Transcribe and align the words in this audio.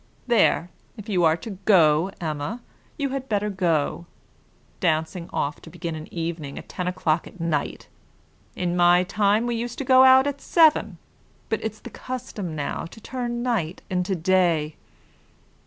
There, 0.25 0.71
if 0.97 1.07
you 1.09 1.23
are 1.25 1.37
to 1.37 1.59
go, 1.65 2.09
Emma, 2.19 2.61
you 2.97 3.09
had 3.09 3.29
better 3.29 3.51
go; 3.51 4.07
dancing 4.79 5.29
off 5.31 5.61
to 5.61 5.69
begin 5.69 5.93
an 5.93 6.11
evening 6.11 6.57
at 6.57 6.67
ten 6.67 6.87
o'clock 6.87 7.27
at 7.27 7.39
night! 7.39 7.87
In 8.55 8.75
my 8.75 9.03
time 9.03 9.45
we 9.45 9.53
used 9.55 9.77
to 9.77 9.85
go 9.85 10.03
at 10.03 10.41
seven; 10.41 10.97
but 11.49 11.63
it's 11.63 11.79
the 11.81 11.91
custom 11.91 12.55
now 12.55 12.85
to 12.85 12.99
turn 12.99 13.43
night 13.43 13.83
into 13.91 14.15
day." 14.15 14.75